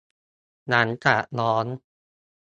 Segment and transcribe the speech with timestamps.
[0.69, 1.65] หลังจากร้อง